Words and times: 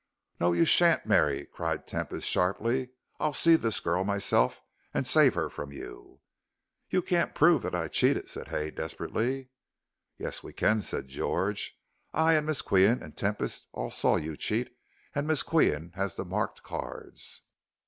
"No, 0.39 0.51
you 0.51 0.65
sha'n't 0.65 1.05
marry," 1.05 1.45
cried 1.45 1.85
Tempest, 1.85 2.27
sharply; 2.27 2.89
"I'll 3.19 3.33
see 3.33 3.55
this 3.55 3.79
girl 3.79 4.03
myself 4.03 4.63
and 4.95 5.05
save 5.05 5.35
her 5.35 5.47
from 5.47 5.71
you." 5.71 6.21
"You 6.89 7.03
can't 7.03 7.35
prove 7.35 7.61
that 7.61 7.75
I 7.75 7.87
cheated," 7.87 8.27
said 8.27 8.47
Hay, 8.47 8.71
desperately. 8.71 9.49
"Yes, 10.17 10.41
we 10.41 10.53
can," 10.53 10.81
said 10.81 11.07
George. 11.07 11.77
"I, 12.15 12.33
and 12.33 12.47
Miss 12.47 12.63
Qian, 12.63 12.99
and 13.03 13.15
Tempest 13.15 13.67
all 13.73 13.91
saw 13.91 14.15
you 14.15 14.35
cheat, 14.35 14.75
and 15.13 15.27
Miss 15.27 15.43
Qian 15.43 15.93
has 15.93 16.15
the 16.15 16.25
marked 16.25 16.63
cards." 16.63 17.43